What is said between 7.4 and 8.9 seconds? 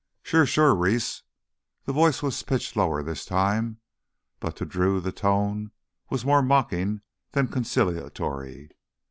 conciliatory.